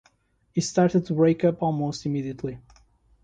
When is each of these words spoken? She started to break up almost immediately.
She 0.55 0.61
started 0.61 1.05
to 1.05 1.13
break 1.13 1.43
up 1.43 1.61
almost 1.61 2.07
immediately. 2.07 2.57